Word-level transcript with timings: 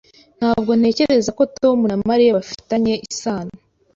Ntabwo 0.39 0.71
ntekereza 0.79 1.29
ko 1.37 1.43
Tom 1.59 1.77
na 1.89 1.95
Mariya 2.09 2.35
bafitanye 2.37 2.93
isano. 3.09 3.53